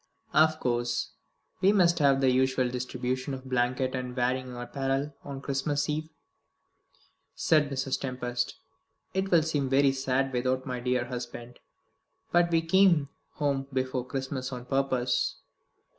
[0.33, 1.11] "Of course,
[1.61, 6.09] we must have the usual distribution of blanket and wearing apparel on Christmas Eve,"
[7.35, 7.99] said Mrs.
[7.99, 8.55] Tempest.
[9.13, 11.59] "It will seem very sad without my dear husband.
[12.31, 15.35] But we came home before Christmas on purpose."